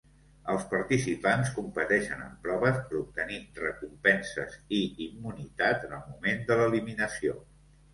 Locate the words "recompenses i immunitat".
3.63-5.91